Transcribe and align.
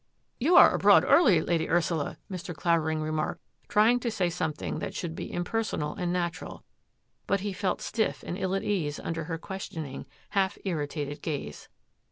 "You 0.39 0.55
are 0.55 0.73
abroad 0.73 1.05
early. 1.07 1.41
Lady 1.43 1.69
Ursula," 1.69 2.17
Mr. 2.27 2.55
Clavering 2.55 3.03
remarked, 3.03 3.39
trying 3.67 3.99
to 3.99 4.09
say 4.09 4.31
something 4.31 4.79
that 4.79 4.95
should 4.95 5.13
be 5.13 5.31
impersonal 5.31 5.93
and 5.93 6.11
natural; 6.11 6.63
but 7.27 7.41
he 7.41 7.53
felt 7.53 7.81
stiff 7.81 8.23
and 8.25 8.35
ill 8.35 8.55
at 8.55 8.63
ease 8.63 8.97
imder 8.99 9.27
her 9.27 9.37
questioning, 9.37 10.07
half 10.31 10.57
irritated 10.65 11.21
gaze. 11.21 11.69